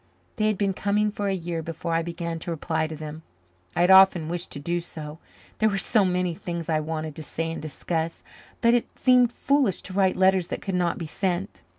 They 0.37 0.47
had 0.47 0.57
been 0.57 0.73
coming 0.73 1.11
for 1.11 1.27
a 1.29 1.35
year 1.35 1.61
before 1.61 1.93
I 1.93 2.01
began 2.01 2.39
to 2.39 2.49
reply 2.49 2.87
to 2.87 2.95
them. 2.95 3.21
I 3.75 3.81
had 3.81 3.91
often 3.91 4.29
wished 4.29 4.49
to 4.53 4.59
do 4.59 4.79
so 4.81 5.19
there 5.59 5.69
were 5.69 5.77
so 5.77 6.03
many 6.05 6.33
things 6.33 6.67
I 6.69 6.79
wanted 6.79 7.15
to 7.17 7.21
say 7.23 7.51
and 7.51 7.61
discuss, 7.61 8.23
but 8.61 8.73
it 8.73 8.87
seemed 8.97 9.31
foolish 9.31 9.83
to 9.83 9.93
write 9.93 10.17
letters 10.17 10.47
that 10.47 10.59
could 10.63 10.73
not 10.73 10.97
be 10.97 11.05
sent. 11.05 11.61